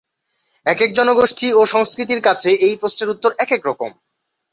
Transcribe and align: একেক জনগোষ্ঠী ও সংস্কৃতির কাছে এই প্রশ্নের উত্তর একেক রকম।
একেক 0.65 0.89
জনগোষ্ঠী 0.97 1.47
ও 1.53 1.61
সংস্কৃতির 1.73 2.21
কাছে 2.27 2.49
এই 2.67 2.75
প্রশ্নের 2.81 3.11
উত্তর 3.13 3.31
একেক 3.43 3.61
রকম। 3.69 3.91